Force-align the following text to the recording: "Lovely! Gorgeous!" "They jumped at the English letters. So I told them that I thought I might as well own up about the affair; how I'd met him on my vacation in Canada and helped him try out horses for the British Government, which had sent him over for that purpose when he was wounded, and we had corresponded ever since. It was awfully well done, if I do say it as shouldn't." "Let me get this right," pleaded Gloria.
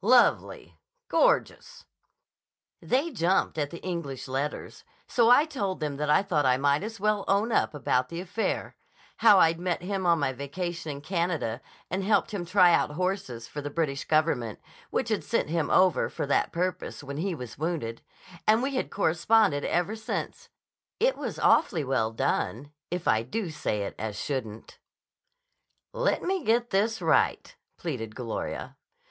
"Lovely! 0.03 0.79
Gorgeous!" 1.09 1.85
"They 2.81 3.11
jumped 3.11 3.59
at 3.59 3.69
the 3.69 3.83
English 3.83 4.27
letters. 4.27 4.83
So 5.07 5.29
I 5.29 5.45
told 5.45 5.79
them 5.79 5.97
that 5.97 6.09
I 6.09 6.23
thought 6.23 6.43
I 6.43 6.57
might 6.57 6.81
as 6.81 6.99
well 6.99 7.23
own 7.27 7.51
up 7.51 7.75
about 7.75 8.09
the 8.09 8.19
affair; 8.19 8.75
how 9.17 9.37
I'd 9.37 9.59
met 9.59 9.83
him 9.83 10.07
on 10.07 10.17
my 10.17 10.33
vacation 10.33 10.89
in 10.91 11.01
Canada 11.01 11.61
and 11.91 12.03
helped 12.03 12.31
him 12.31 12.47
try 12.47 12.73
out 12.73 12.89
horses 12.93 13.47
for 13.47 13.61
the 13.61 13.69
British 13.69 14.03
Government, 14.05 14.59
which 14.89 15.09
had 15.09 15.23
sent 15.23 15.49
him 15.49 15.69
over 15.69 16.09
for 16.09 16.25
that 16.25 16.51
purpose 16.51 17.03
when 17.03 17.17
he 17.17 17.35
was 17.35 17.59
wounded, 17.59 18.01
and 18.47 18.63
we 18.63 18.73
had 18.73 18.89
corresponded 18.89 19.63
ever 19.65 19.95
since. 19.95 20.49
It 20.99 21.15
was 21.15 21.37
awfully 21.37 21.83
well 21.83 22.11
done, 22.11 22.71
if 22.89 23.07
I 23.07 23.21
do 23.21 23.51
say 23.51 23.83
it 23.83 23.93
as 23.99 24.19
shouldn't." 24.19 24.79
"Let 25.93 26.23
me 26.23 26.43
get 26.43 26.71
this 26.71 27.03
right," 27.03 27.55
pleaded 27.77 28.15
Gloria. 28.15 28.77